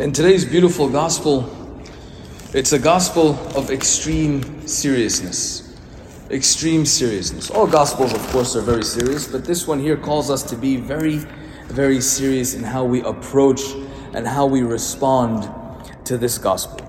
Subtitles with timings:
[0.00, 1.44] In today's beautiful gospel,
[2.54, 5.76] it's a gospel of extreme seriousness.
[6.30, 7.50] Extreme seriousness.
[7.50, 10.78] All gospels, of course, are very serious, but this one here calls us to be
[10.78, 11.18] very,
[11.66, 13.60] very serious in how we approach
[14.14, 15.50] and how we respond
[16.06, 16.80] to this gospel.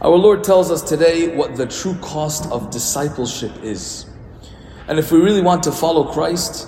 [0.00, 4.06] Our Lord tells us today what the true cost of discipleship is.
[4.86, 6.66] And if we really want to follow Christ,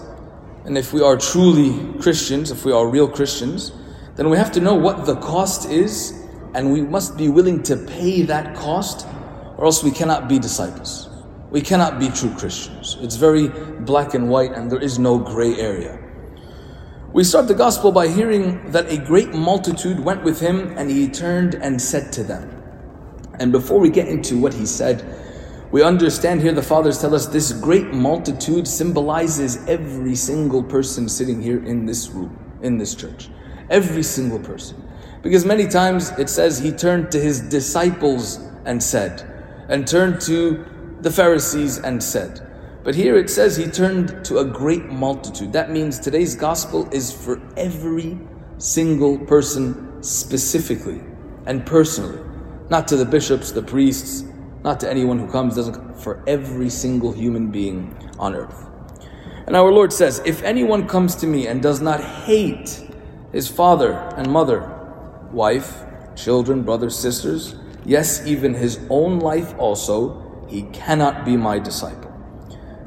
[0.67, 3.73] and if we are truly Christians, if we are real Christians,
[4.21, 7.75] then we have to know what the cost is, and we must be willing to
[7.75, 9.07] pay that cost,
[9.57, 11.09] or else we cannot be disciples.
[11.51, 12.99] We cannot be true Christians.
[13.01, 15.99] It's very black and white, and there is no gray area.
[17.15, 21.09] We start the gospel by hearing that a great multitude went with him, and he
[21.09, 22.63] turned and said to them.
[23.39, 25.03] And before we get into what he said,
[25.73, 31.41] we understand here the fathers tell us this great multitude symbolizes every single person sitting
[31.41, 33.31] here in this room, in this church.
[33.71, 34.87] Every single person.
[35.23, 39.23] Because many times it says he turned to his disciples and said,
[39.69, 40.65] and turned to
[41.01, 42.47] the Pharisees and said.
[42.83, 45.53] But here it says he turned to a great multitude.
[45.53, 48.19] That means today's gospel is for every
[48.59, 51.01] single person specifically
[51.47, 52.21] and personally.
[52.71, 54.25] Not to the bishops, the priests,
[54.65, 58.67] not to anyone who comes, doesn't for every single human being on earth.
[59.47, 62.90] And our Lord says, if anyone comes to me and does not hate
[63.33, 64.61] his father and mother,
[65.33, 65.85] wife,
[66.17, 72.11] children, brothers, sisters, yes, even his own life also, he cannot be my disciple.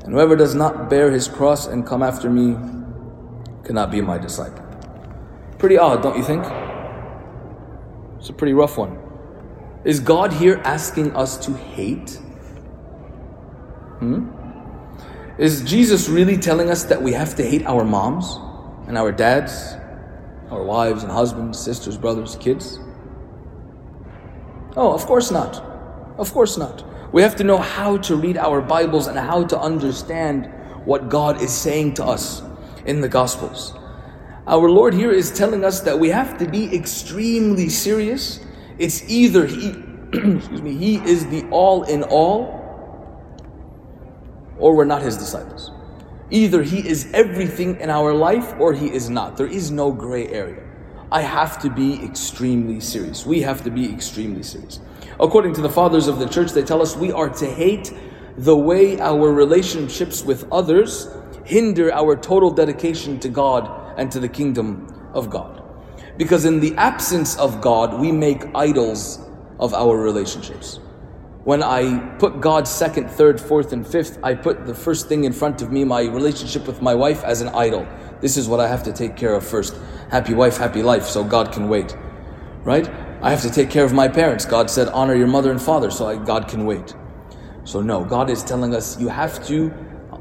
[0.04, 2.58] And whoever does not bear his cross and come after me
[3.64, 4.64] cannot be my disciple.
[5.58, 6.44] Pretty odd, don't you think?
[8.18, 9.00] It's a pretty rough one.
[9.86, 12.20] Is God here asking us to hate?
[14.00, 14.30] Hmm?
[15.38, 18.38] Is Jesus really telling us that we have to hate our moms
[18.88, 19.76] and our dads
[20.54, 22.80] our wives and husbands, sisters, brothers, kids?
[24.76, 25.62] Oh, of course not.
[26.18, 26.84] Of course not.
[27.12, 30.52] We have to know how to read our Bibles and how to understand
[30.86, 32.44] what God is saying to us
[32.86, 33.74] in the Gospels.
[34.46, 38.40] Our Lord here is telling us that we have to be extremely serious.
[38.78, 39.70] It's either He,
[40.14, 42.60] excuse me, He is the all in all,
[44.58, 45.72] or we're not His disciples.
[46.30, 49.38] Either he is everything in our life or he is not.
[49.38, 50.64] There is no gray area.
[51.12, 53.26] I have to be extremely serious.
[53.26, 54.80] We have to be extremely serious.
[55.20, 57.94] According to the fathers of the church, they tell us we are to hate
[58.38, 61.08] the way our relationships with others
[61.46, 65.62] hinder our total dedication to God and to the kingdom of God.
[66.18, 69.20] Because in the absence of God, we make idols
[69.60, 70.80] of our relationships.
[71.44, 75.34] When I put God second, third, fourth, and fifth, I put the first thing in
[75.34, 77.86] front of me, my relationship with my wife, as an idol.
[78.22, 79.76] This is what I have to take care of first.
[80.10, 81.98] Happy wife, happy life, so God can wait.
[82.64, 82.90] Right?
[83.22, 84.46] I have to take care of my parents.
[84.46, 86.96] God said, honor your mother and father, so I, God can wait.
[87.66, 89.70] So, no, God is telling us you have to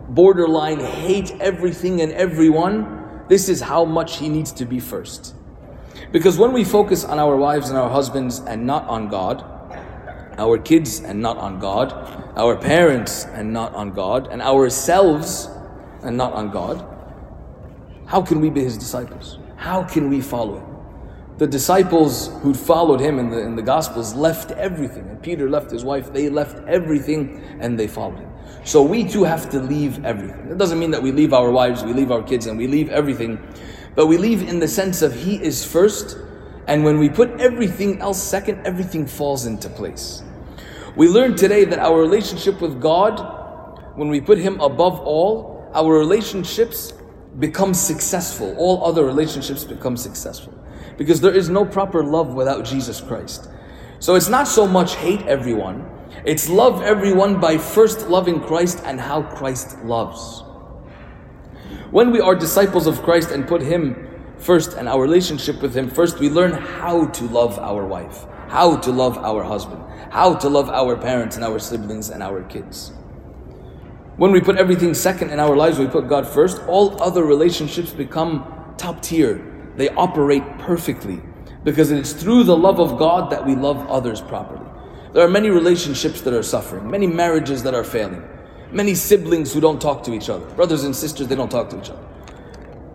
[0.08, 3.22] borderline hate everything and everyone.
[3.28, 5.36] This is how much He needs to be first.
[6.10, 9.51] Because when we focus on our wives and our husbands and not on God,
[10.38, 11.92] our kids and not on God,
[12.36, 15.48] our parents and not on God, and ourselves
[16.02, 16.88] and not on God,
[18.06, 19.38] how can we be his disciples?
[19.56, 20.72] How can we follow him?
[21.38, 25.08] The disciples who followed him in the, in the Gospels left everything.
[25.08, 28.30] And Peter left his wife, they left everything and they followed him.
[28.64, 30.48] So we too have to leave everything.
[30.48, 32.90] That doesn't mean that we leave our wives, we leave our kids, and we leave
[32.90, 33.38] everything.
[33.94, 36.16] But we leave in the sense of He is first,
[36.66, 40.22] and when we put everything else second, everything falls into place.
[40.96, 45.92] We learned today that our relationship with God, when we put Him above all, our
[45.92, 46.92] relationships
[47.38, 48.54] become successful.
[48.58, 50.54] All other relationships become successful.
[50.98, 53.48] Because there is no proper love without Jesus Christ.
[53.98, 55.88] So it's not so much hate everyone,
[56.24, 60.42] it's love everyone by first loving Christ and how Christ loves.
[61.90, 64.11] When we are disciples of Christ and put Him
[64.42, 68.76] first and our relationship with Him first, we learn how to love our wife, how
[68.76, 72.92] to love our husband, how to love our parents and our siblings and our kids.
[74.16, 77.92] When we put everything second in our lives, we put God first, all other relationships
[77.92, 79.40] become top tier.
[79.76, 81.22] They operate perfectly
[81.64, 84.68] because it's through the love of God that we love others properly.
[85.12, 88.22] There are many relationships that are suffering, many marriages that are failing,
[88.70, 91.78] many siblings who don't talk to each other, brothers and sisters, they don't talk to
[91.78, 92.02] each other.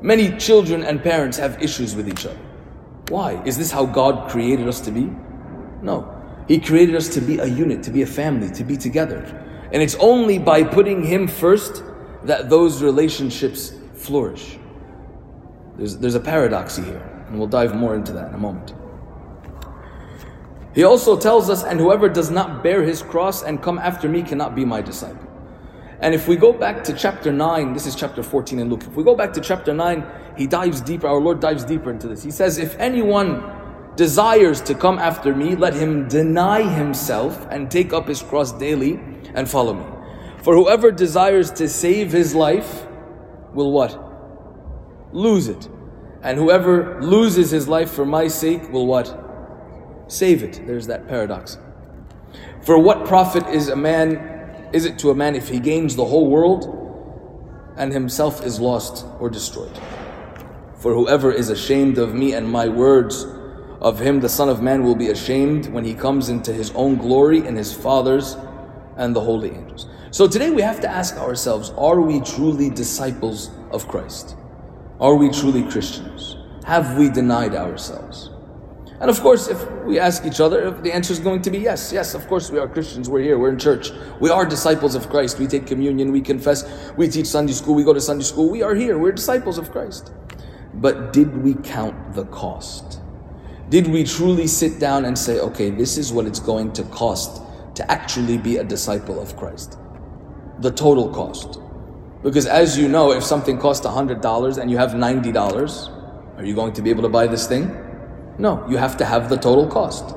[0.02, 2.40] Many children and parents have issues with each other.
[3.10, 3.42] Why?
[3.46, 5.10] Is this how God created us to be?
[5.82, 6.14] No.
[6.48, 9.24] He created us to be a unit, to be a family, to be together.
[9.72, 11.84] And it's only by putting Him first
[12.24, 14.58] that those relationships flourish.
[15.78, 18.74] There's, there's a paradox here, and we'll dive more into that in a moment.
[20.74, 24.22] He also tells us, and whoever does not bear his cross and come after me
[24.22, 25.27] cannot be my disciple.
[26.00, 28.84] And if we go back to chapter 9, this is chapter 14 in Luke.
[28.84, 30.06] If we go back to chapter 9,
[30.38, 32.24] he dives deeper, our Lord dives deeper into this.
[32.24, 33.44] He says, If anyone
[33.96, 39.00] desires to come after me, let him deny himself and take up his cross daily
[39.34, 39.86] and follow me.
[40.44, 42.86] For whoever desires to save his life
[43.54, 44.00] will what?
[45.12, 45.68] Lose it.
[46.22, 49.24] And whoever loses his life for my sake will what?
[50.08, 50.62] Save it.
[50.68, 51.58] There's that paradox.
[52.62, 54.37] For what profit is a man
[54.74, 56.74] is it to a man if he gains the whole world
[57.78, 59.78] and himself is lost or destroyed?
[60.80, 63.26] For whoever is ashamed of me and my words,
[63.82, 66.98] of him the Son of Man will be ashamed when he comes into his own
[66.98, 68.36] glory and his Father's
[68.98, 69.88] and the holy angels.
[70.12, 74.36] So today we have to ask ourselves are we truly disciples of Christ?
[75.00, 76.38] Are we truly Christians?
[76.66, 78.32] Have we denied ourselves?
[79.00, 81.94] And of course, if we ask each other, the answer is going to be yes.
[81.94, 83.08] Yes, of course, we are Christians.
[83.08, 83.38] We're here.
[83.38, 83.92] We're in church.
[84.20, 85.38] We are disciples of Christ.
[85.38, 86.12] We take communion.
[86.12, 86.66] We confess.
[86.98, 87.76] We teach Sunday school.
[87.76, 88.50] We go to Sunday school.
[88.50, 88.98] We are here.
[88.98, 90.12] We're disciples of Christ.
[90.74, 93.02] But did we count the cost?
[93.70, 97.42] Did we truly sit down and say, okay, this is what it's going to cost
[97.76, 99.78] to actually be a disciple of Christ?
[100.60, 101.60] The total cost.
[102.24, 106.74] Because as you know, if something costs $100 and you have $90, are you going
[106.74, 107.87] to be able to buy this thing?
[108.40, 110.16] No, you have to have the total cost.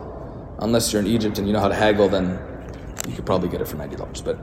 [0.58, 2.38] Unless you're in Egypt and you know how to haggle, then
[3.08, 4.24] you could probably get it for $90.
[4.24, 4.38] But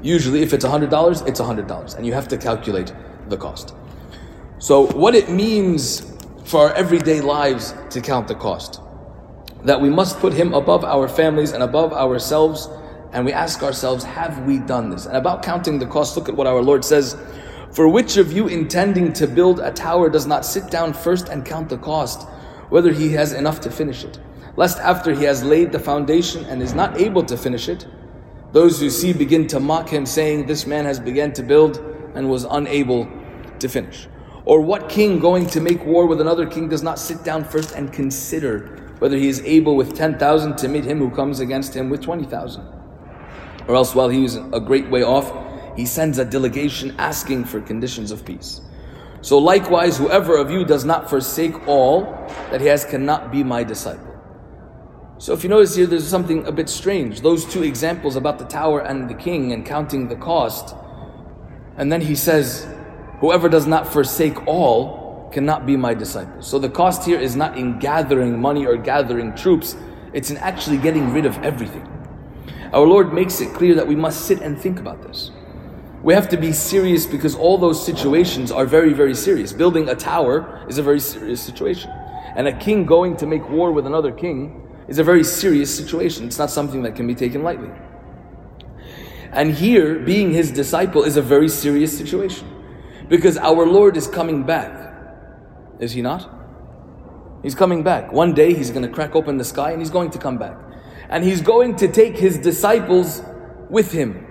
[0.00, 1.96] usually, if it's $100, it's $100.
[1.96, 2.92] And you have to calculate
[3.28, 3.74] the cost.
[4.58, 6.06] So, what it means
[6.44, 8.80] for our everyday lives to count the cost
[9.64, 12.68] that we must put Him above our families and above ourselves.
[13.12, 15.06] And we ask ourselves, have we done this?
[15.06, 17.16] And about counting the cost, look at what our Lord says.
[17.72, 21.44] For which of you intending to build a tower does not sit down first and
[21.44, 22.26] count the cost?
[22.70, 24.18] Whether he has enough to finish it.
[24.56, 27.86] Lest after he has laid the foundation and is not able to finish it,
[28.52, 31.78] those who see begin to mock him, saying, This man has begun to build
[32.14, 33.08] and was unable
[33.60, 34.08] to finish.
[34.44, 37.72] Or what king going to make war with another king does not sit down first
[37.72, 41.90] and consider whether he is able with 10,000 to meet him who comes against him
[41.90, 42.64] with 20,000?
[43.68, 45.32] Or else, while he is a great way off,
[45.76, 48.60] he sends a delegation asking for conditions of peace.
[49.22, 52.02] So likewise, whoever of you does not forsake all
[52.50, 54.06] that he has cannot be my disciple.
[55.18, 57.20] So if you notice here, there's something a bit strange.
[57.20, 60.74] Those two examples about the tower and the king and counting the cost.
[61.76, 62.66] And then he says,
[63.18, 66.40] whoever does not forsake all cannot be my disciple.
[66.40, 69.76] So the cost here is not in gathering money or gathering troops.
[70.14, 71.86] It's in actually getting rid of everything.
[72.72, 75.30] Our Lord makes it clear that we must sit and think about this.
[76.02, 79.52] We have to be serious because all those situations are very, very serious.
[79.52, 81.90] Building a tower is a very serious situation.
[82.36, 86.26] And a king going to make war with another king is a very serious situation.
[86.26, 87.70] It's not something that can be taken lightly.
[89.32, 92.48] And here, being his disciple is a very serious situation.
[93.08, 94.94] Because our Lord is coming back.
[95.80, 96.30] Is he not?
[97.42, 98.10] He's coming back.
[98.10, 100.56] One day he's going to crack open the sky and he's going to come back.
[101.10, 103.22] And he's going to take his disciples
[103.68, 104.26] with him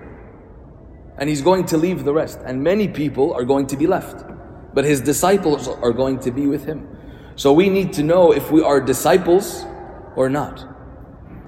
[1.19, 2.39] and he's going to leave the rest.
[2.45, 4.25] And many people are going to be left.
[4.73, 6.87] But his disciples are going to be with him.
[7.35, 9.65] So we need to know if we are disciples
[10.15, 10.65] or not.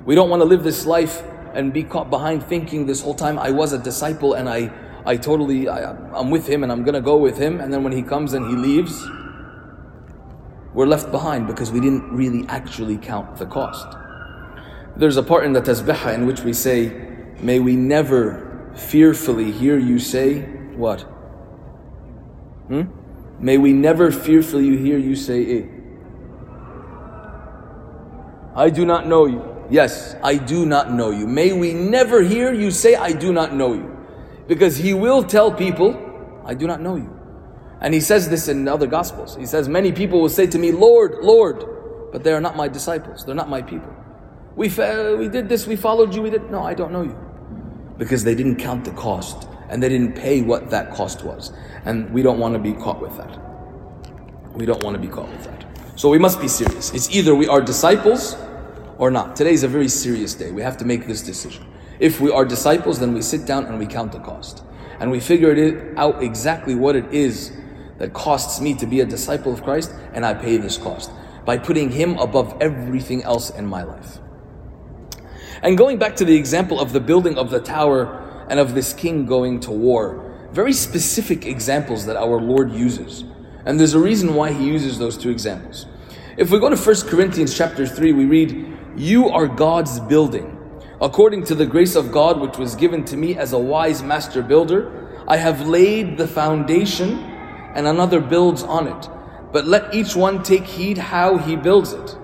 [0.06, 1.24] We don't want to live this life
[1.54, 4.72] and be caught behind thinking this whole time I was a disciple and I,
[5.06, 7.62] I totally, I, I'm with him and I'm going to go with him.
[7.62, 9.08] And then when he comes and he leaves,
[10.74, 13.88] we're left behind because we didn't really actually count the cost.
[14.98, 17.08] There's a part in the tasbihah in which we say,
[17.40, 20.42] May we never fearfully hear you say,
[20.76, 21.02] What?
[22.68, 22.84] Hmm?
[23.42, 25.66] May we never fearfully hear you say, eh.
[28.56, 29.44] I do not know you.
[29.70, 31.26] Yes, I do not know you.
[31.26, 33.98] May we never hear you say, I do not know you.
[34.48, 35.98] Because he will tell people,
[36.46, 37.18] I do not know you.
[37.80, 39.36] And he says this in other gospels.
[39.36, 41.66] He says, Many people will say to me, Lord, Lord,
[42.12, 43.26] but they are not my disciples.
[43.26, 43.92] They're not my people.
[44.56, 46.52] We, fa- we did this, we followed you, we did.
[46.52, 47.31] No, I don't know you
[47.98, 51.52] because they didn't count the cost and they didn't pay what that cost was.
[51.86, 53.40] And we don't want to be caught with that.
[54.54, 55.66] We don't want to be caught with that.
[55.96, 56.94] So we must be serious.
[56.94, 58.36] It's either we are disciples
[58.98, 59.36] or not.
[59.36, 60.52] Today is a very serious day.
[60.52, 61.66] We have to make this decision.
[62.00, 64.64] If we are disciples, then we sit down and we count the cost.
[65.00, 67.52] And we figure it out exactly what it is
[67.98, 71.12] that costs me to be a disciple of Christ, and I pay this cost
[71.46, 74.20] by putting Him above everything else in my life.
[75.64, 78.94] And going back to the example of the building of the tower and of this
[78.94, 83.24] king going to war, very specific examples that our Lord uses.
[83.66, 85.86] And there's a reason why He uses those two examples.
[86.36, 90.58] If we go to 1 Corinthians chapter 3, we read, You are God's building.
[91.00, 94.42] According to the grace of God which was given to me as a wise master
[94.42, 97.20] builder, I have laid the foundation
[97.76, 99.10] and another builds on it.
[99.52, 102.18] But let each one take heed how he builds it.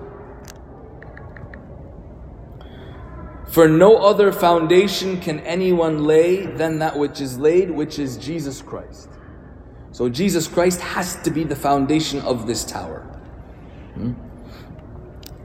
[3.48, 8.60] For no other foundation can anyone lay than that which is laid, which is Jesus
[8.60, 9.08] Christ.
[9.90, 13.00] So Jesus Christ has to be the foundation of this tower.
[13.94, 14.12] Hmm?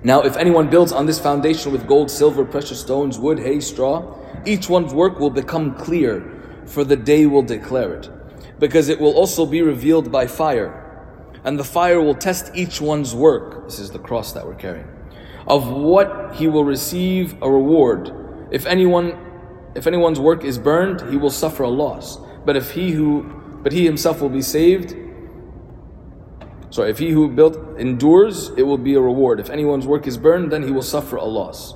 [0.03, 4.17] Now, if anyone builds on this foundation with gold, silver, precious stones, wood, hay, straw,
[4.45, 6.29] each one's work will become clear,
[6.65, 8.09] for the day will declare it.
[8.59, 10.81] Because it will also be revealed by fire.
[11.45, 13.65] And the fire will test each one's work.
[13.65, 14.87] This is the cross that we're carrying.
[15.47, 18.11] Of what he will receive a reward.
[18.51, 19.17] If anyone
[19.75, 22.19] if anyone's work is burned, he will suffer a loss.
[22.45, 23.23] But if he who
[23.63, 24.95] but he himself will be saved,
[26.69, 29.39] so if he who built endures, it will be a reward.
[29.39, 31.75] If anyone's work is burned, then he will suffer a loss.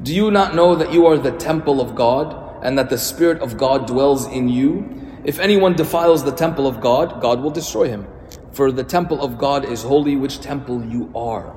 [0.00, 3.42] Do you not know that you are the temple of God and that the Spirit
[3.42, 5.20] of God dwells in you?
[5.24, 8.06] If anyone defiles the temple of God, God will destroy him.
[8.52, 11.54] For the temple of God is holy, which temple you are.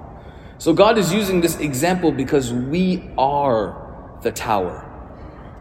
[0.62, 4.86] So God is using this example because we are the tower.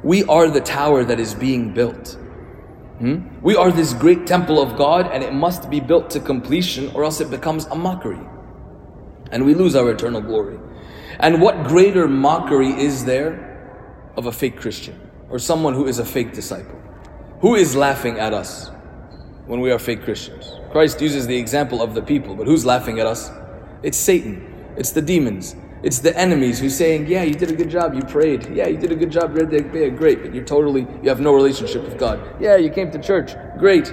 [0.03, 2.19] We are the tower that is being built.
[2.99, 3.21] Hmm?
[3.41, 7.03] We are this great temple of God and it must be built to completion or
[7.03, 8.21] else it becomes a mockery.
[9.33, 10.59] And we lose our eternal glory.
[11.19, 16.05] And what greater mockery is there of a fake Christian or someone who is a
[16.05, 16.79] fake disciple?
[17.41, 18.69] Who is laughing at us
[19.47, 20.53] when we are fake Christians?
[20.73, 23.31] Christ uses the example of the people, but who's laughing at us?
[23.83, 27.71] It's Satan, it's the demons, it's the enemies who's saying, Yeah, you did a good
[27.71, 28.55] job, you prayed.
[28.55, 31.35] Yeah, you did a good job, read the great, but you're totally, you have no
[31.35, 32.21] relationship with God.
[32.41, 33.93] Yeah, you came to church, great.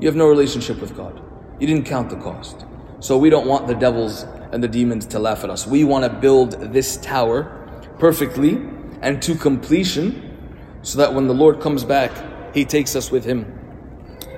[0.00, 1.22] You have no relationship with God.
[1.60, 2.66] You didn't count the cost.
[2.98, 5.66] So we don't want the devils and the demons to laugh at us.
[5.66, 8.60] We want to build this tower perfectly
[9.02, 12.10] and to completion so that when the Lord comes back,
[12.54, 13.53] He takes us with Him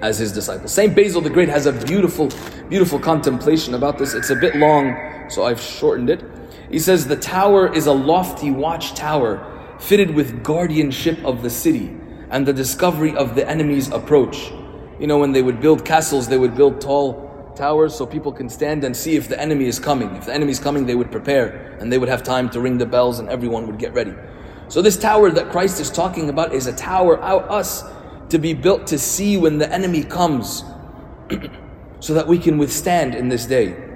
[0.06, 0.72] as His disciples.
[0.72, 2.30] Saint Basil the Great has a beautiful,
[2.68, 4.14] beautiful contemplation about this.
[4.14, 4.96] It's a bit long
[5.28, 6.24] so I've shortened it.
[6.70, 11.96] He says, The tower is a lofty watchtower fitted with guardianship of the city
[12.30, 14.50] and the discovery of the enemy's approach.
[14.98, 18.48] You know, when they would build castles, they would build tall towers so people can
[18.48, 20.14] stand and see if the enemy is coming.
[20.16, 22.78] If the enemy is coming, they would prepare and they would have time to ring
[22.78, 24.14] the bells and everyone would get ready.
[24.68, 27.84] So, this tower that Christ is talking about is a tower out us
[28.30, 30.64] to be built to see when the enemy comes
[32.00, 33.86] so that we can withstand in this day.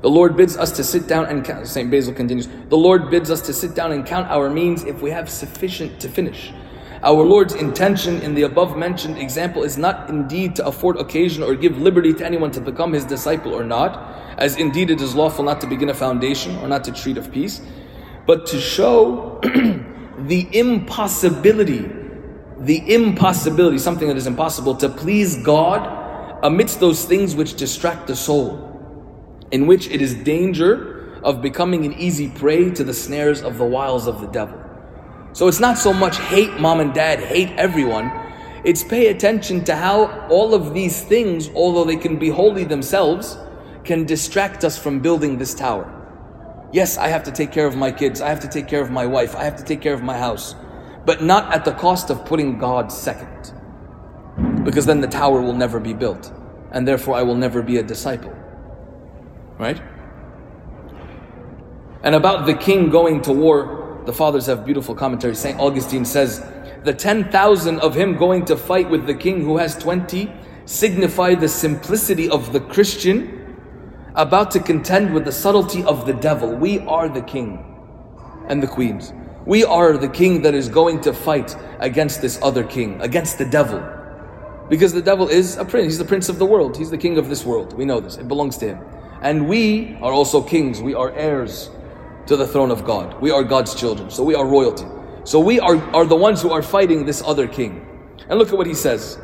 [0.00, 1.66] The Lord bids us to sit down and count.
[1.68, 1.88] St.
[1.90, 5.10] Basil continues, the Lord bids us to sit down and count our means if we
[5.10, 6.52] have sufficient to finish.
[7.04, 11.54] Our Lord's intention in the above mentioned example is not indeed to afford occasion or
[11.54, 15.44] give liberty to anyone to become his disciple or not, as indeed it is lawful
[15.44, 17.60] not to begin a foundation or not to treat of peace,
[18.26, 19.40] but to show
[20.26, 21.90] the impossibility,
[22.62, 28.16] the impossibility, something that is impossible, to please God amidst those things which distract the
[28.16, 28.68] soul
[29.50, 33.64] in which it is danger of becoming an easy prey to the snares of the
[33.64, 34.58] wiles of the devil.
[35.32, 38.12] So it's not so much hate mom and dad, hate everyone.
[38.64, 43.36] It's pay attention to how all of these things, although they can be holy themselves,
[43.82, 45.98] can distract us from building this tower.
[46.72, 48.90] Yes, I have to take care of my kids, I have to take care of
[48.90, 50.54] my wife, I have to take care of my house,
[51.04, 53.52] but not at the cost of putting God second.
[54.64, 56.32] Because then the tower will never be built,
[56.70, 58.34] and therefore I will never be a disciple.
[59.58, 59.80] Right?
[62.02, 65.38] And about the king going to war, the fathers have beautiful commentaries.
[65.38, 65.58] St.
[65.60, 66.44] Augustine says,
[66.84, 70.32] The 10,000 of him going to fight with the king who has 20
[70.64, 73.56] signify the simplicity of the Christian
[74.14, 76.54] about to contend with the subtlety of the devil.
[76.54, 77.64] We are the king
[78.48, 79.12] and the queens.
[79.44, 83.44] We are the king that is going to fight against this other king, against the
[83.44, 83.82] devil.
[84.68, 87.18] Because the devil is a prince, he's the prince of the world, he's the king
[87.18, 87.72] of this world.
[87.72, 88.84] We know this, it belongs to him.
[89.20, 91.70] And we are also kings, we are heirs
[92.26, 93.20] to the throne of God.
[93.20, 94.86] We are God's children, so we are royalty.
[95.24, 97.86] So we are, are the ones who are fighting this other king.
[98.28, 99.18] And look at what he says.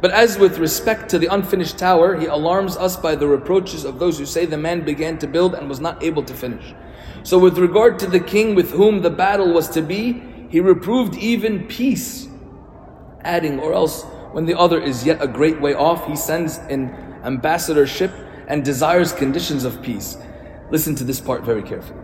[0.00, 3.98] But as with respect to the unfinished tower, he alarms us by the reproaches of
[3.98, 6.74] those who say the man began to build and was not able to finish.
[7.22, 11.16] So, with regard to the king with whom the battle was to be, he reproved
[11.16, 12.28] even peace,
[13.22, 16.90] adding, or else when the other is yet a great way off, he sends an
[17.24, 18.12] ambassadorship
[18.48, 20.16] and desires conditions of peace.
[20.70, 22.00] Listen to this part very carefully.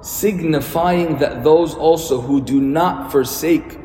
[0.00, 3.78] Signifying that those also who do not forsake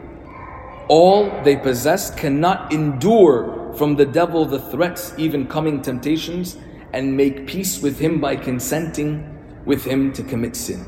[0.87, 6.57] all they possess cannot endure from the devil the threats, even coming temptations,
[6.93, 9.29] and make peace with him by consenting
[9.65, 10.85] with him to commit sin.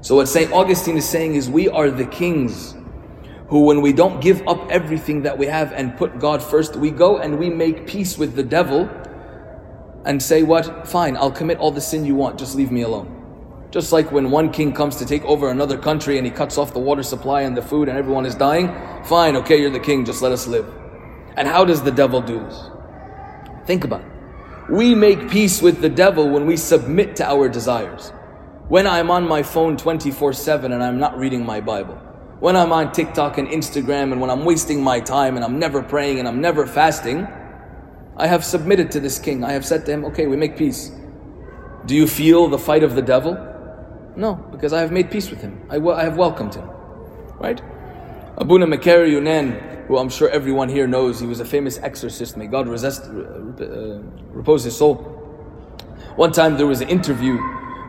[0.00, 0.52] So, what St.
[0.52, 2.74] Augustine is saying is, we are the kings
[3.48, 6.90] who, when we don't give up everything that we have and put God first, we
[6.90, 8.88] go and we make peace with the devil
[10.04, 10.88] and say, What?
[10.88, 13.19] Fine, I'll commit all the sin you want, just leave me alone.
[13.70, 16.72] Just like when one king comes to take over another country and he cuts off
[16.72, 18.68] the water supply and the food and everyone is dying,
[19.04, 20.66] fine, okay, you're the king, just let us live.
[21.36, 22.64] And how does the devil do this?
[23.66, 24.06] Think about it.
[24.70, 28.10] We make peace with the devil when we submit to our desires.
[28.68, 31.94] When I'm on my phone 24 7 and I'm not reading my Bible.
[32.40, 35.82] When I'm on TikTok and Instagram and when I'm wasting my time and I'm never
[35.82, 37.26] praying and I'm never fasting,
[38.16, 39.44] I have submitted to this king.
[39.44, 40.90] I have said to him, okay, we make peace.
[41.86, 43.49] Do you feel the fight of the devil?
[44.16, 45.60] No, because I have made peace with him.
[45.70, 46.68] I, I have welcomed him.
[47.38, 47.60] Right?
[48.36, 52.36] Abuna Makari Yunan, who I'm sure everyone here knows, he was a famous exorcist.
[52.36, 54.00] May God resist, uh,
[54.32, 54.96] repose his soul.
[56.16, 57.38] One time there was an interview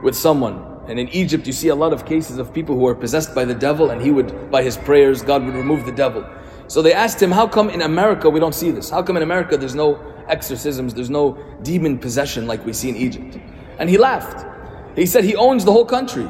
[0.04, 2.96] with someone, and in Egypt you see a lot of cases of people who are
[2.96, 6.26] possessed by the devil, and he would, by his prayers, God would remove the devil.
[6.68, 8.90] So they asked him, How come in America we don't see this?
[8.90, 12.96] How come in America there's no exorcisms, there's no demon possession like we see in
[12.96, 13.38] Egypt?
[13.78, 14.46] And he laughed.
[14.96, 16.30] He said he owns the whole country.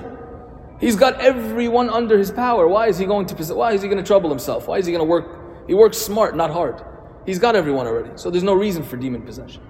[0.80, 2.68] He's got everyone under his power.
[2.68, 4.68] Why is he going to why is he going to trouble himself?
[4.68, 5.68] Why is he going to work?
[5.68, 6.84] He works smart, not hard.
[7.26, 8.12] He's got everyone already.
[8.16, 9.62] So there's no reason for demon possession.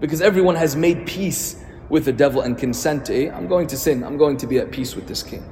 [0.00, 3.76] Because everyone has made peace with the devil and consent to, hey, I'm going to
[3.76, 4.02] sin.
[4.02, 5.44] I'm going to be at peace with this king.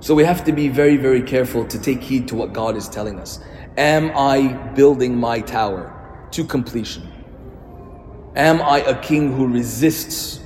[0.00, 2.88] So we have to be very, very careful to take heed to what God is
[2.88, 3.40] telling us.
[3.76, 7.10] Am I building my tower to completion?
[8.34, 10.40] Am I a king who resists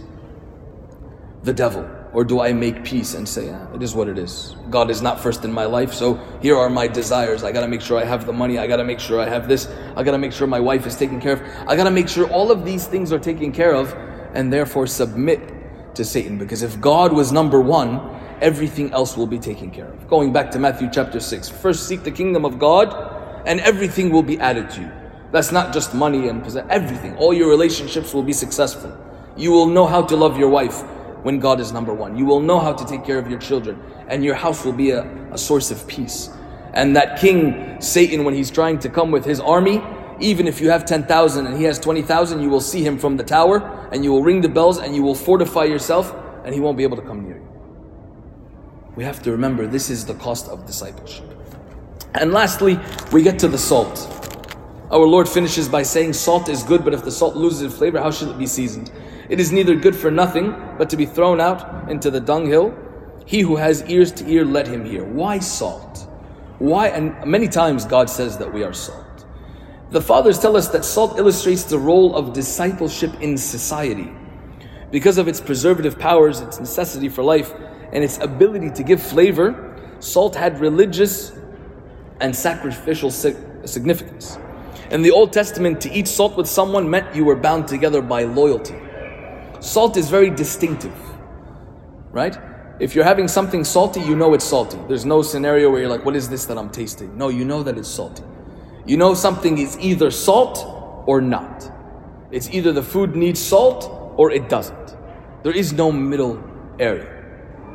[1.43, 1.89] the devil?
[2.13, 4.57] Or do I make peace and say, yeah, it is what it is?
[4.69, 7.45] God is not first in my life, so here are my desires.
[7.45, 9.69] I gotta make sure I have the money, I gotta make sure I have this,
[9.97, 12.51] I gotta make sure my wife is taken care of, I gotta make sure all
[12.51, 13.95] of these things are taken care of,
[14.35, 16.37] and therefore submit to Satan.
[16.37, 18.01] Because if God was number one,
[18.41, 20.09] everything else will be taken care of.
[20.09, 21.49] Going back to Matthew chapter 6.
[21.49, 22.93] First seek the kingdom of God,
[23.47, 24.91] and everything will be added to you.
[25.31, 27.17] That's not just money and everything.
[27.17, 28.97] All your relationships will be successful.
[29.37, 30.83] You will know how to love your wife
[31.23, 32.17] when God is number one.
[32.17, 34.91] You will know how to take care of your children, and your house will be
[34.91, 36.31] a, a source of peace.
[36.73, 39.83] And that king, Satan, when he's trying to come with his army,
[40.21, 43.25] even if you have 10,000 and he has 20,000, you will see him from the
[43.25, 46.77] tower, and you will ring the bells, and you will fortify yourself, and he won't
[46.77, 47.51] be able to come near you.
[48.97, 51.27] We have to remember this is the cost of discipleship.
[52.15, 52.79] And lastly,
[53.13, 54.17] we get to the salt.
[54.91, 58.01] Our Lord finishes by saying, Salt is good, but if the salt loses its flavor,
[58.01, 58.91] how should it be seasoned?
[59.31, 62.77] It is neither good for nothing, but to be thrown out into the dunghill.
[63.27, 65.05] He who has ears to hear, let him hear.
[65.05, 66.09] Why salt?
[66.59, 66.89] Why?
[66.89, 69.25] And many times God says that we are salt.
[69.91, 74.13] The fathers tell us that salt illustrates the role of discipleship in society.
[74.91, 77.55] Because of its preservative powers, its necessity for life,
[77.93, 81.33] and its ability to give flavor, salt had religious
[82.21, 84.39] and sacrificial significance.
[84.91, 88.25] In the Old Testament, to eat salt with someone meant you were bound together by
[88.25, 88.75] loyalty.
[89.61, 90.95] Salt is very distinctive,
[92.13, 92.37] right?
[92.81, 94.79] If you're having something salty, you know it's salty.
[94.89, 97.17] There's no scenario where you're like, what is this that I'm tasting?
[97.19, 98.23] No, you know that it's salty.
[98.87, 101.71] You know something is either salt or not.
[102.31, 104.97] It's either the food needs salt or it doesn't.
[105.43, 106.43] There is no middle
[106.79, 107.19] area.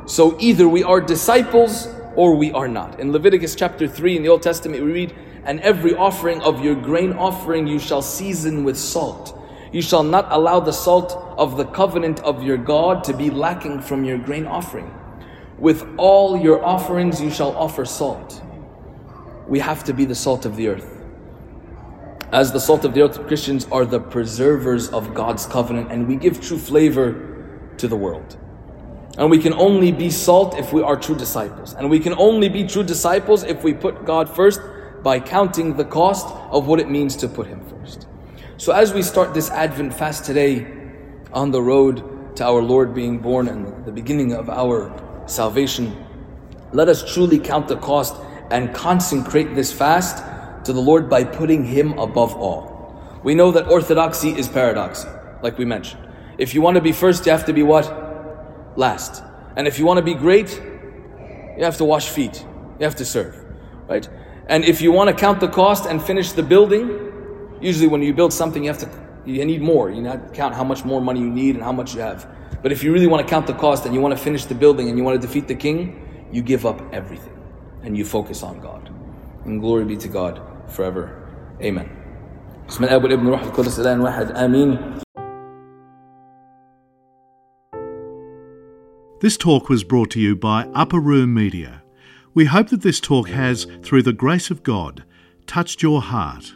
[0.06, 2.98] So either we are disciples or we are not.
[2.98, 6.74] In Leviticus chapter 3 in the Old Testament, we read, And every offering of your
[6.74, 9.38] grain offering you shall season with salt
[9.76, 13.82] you shall not allow the salt of the covenant of your God to be lacking
[13.82, 14.90] from your grain offering.
[15.58, 18.42] With all your offerings, you shall offer salt.
[19.46, 20.90] We have to be the salt of the earth.
[22.32, 26.16] As the salt of the earth, Christians are the preservers of God's covenant, and we
[26.16, 28.38] give true flavor to the world.
[29.18, 31.74] And we can only be salt if we are true disciples.
[31.74, 34.58] And we can only be true disciples if we put God first
[35.02, 38.06] by counting the cost of what it means to put Him first.
[38.58, 40.66] So, as we start this Advent fast today
[41.30, 44.90] on the road to our Lord being born and the beginning of our
[45.26, 45.94] salvation,
[46.72, 48.16] let us truly count the cost
[48.50, 50.24] and consecrate this fast
[50.64, 53.20] to the Lord by putting Him above all.
[53.22, 55.08] We know that orthodoxy is paradoxy,
[55.42, 56.08] like we mentioned.
[56.38, 58.78] If you want to be first, you have to be what?
[58.78, 59.22] Last.
[59.54, 60.58] And if you want to be great,
[61.58, 62.42] you have to wash feet.
[62.78, 63.36] You have to serve,
[63.86, 64.08] right?
[64.46, 67.05] And if you want to count the cost and finish the building,
[67.60, 69.90] usually when you build something, you have to you need more.
[69.90, 72.28] You to count how much more money you need and how much you have.
[72.62, 74.54] But if you really want to count the cost and you want to finish the
[74.54, 77.36] building and you want to defeat the king, you give up everything
[77.82, 78.90] and you focus on God.
[79.44, 81.28] And glory be to God forever.
[81.62, 81.90] Amen.
[89.20, 91.82] This talk was brought to you by Upper Room Media.
[92.34, 95.04] We hope that this talk has, through the grace of God,
[95.46, 96.55] touched your heart,